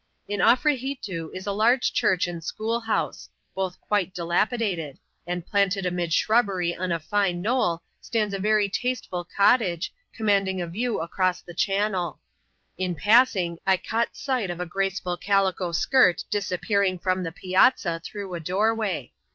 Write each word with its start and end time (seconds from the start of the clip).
In 0.27 0.39
Afrehitoo 0.41 1.29
is 1.31 1.45
a 1.45 1.51
large 1.51 1.93
church 1.93 2.25
and 2.25 2.43
school 2.43 2.79
house, 2.79 3.29
both 3.53 3.79
quite 3.81 4.15
dilapidated; 4.15 4.97
and 5.27 5.45
planted 5.45 5.85
amid 5.85 6.11
shrubbery 6.11 6.75
on 6.75 6.91
a 6.91 6.99
fine 6.99 7.39
knoll, 7.39 7.83
stands 8.01 8.33
a 8.33 8.39
very 8.39 8.67
tasteful 8.67 9.23
cottage, 9.37 9.93
commanding 10.11 10.59
a 10.59 10.65
view 10.65 10.99
across 11.01 11.43
\)aa 11.43 11.51
Ociscasv^^ 11.53 11.55
\Ti^^a®as|j,I 11.55 11.55
CHAP. 11.55 11.93
Lvm.] 11.93 11.93
THE 11.93 11.93
HUNTINGFEAST. 12.01 13.03
235 13.05 13.81
caught 13.87 14.17
sight 14.17 14.49
of 14.49 14.59
a 14.59 14.65
graceful 14.65 15.17
calico 15.17 15.71
skirt 15.71 16.23
disappearing 16.31 16.97
from 16.97 17.21
the 17.21 17.31
piazza 17.31 18.01
through 18.03 18.33
a 18.33 18.39
doorwaj. 18.39 19.11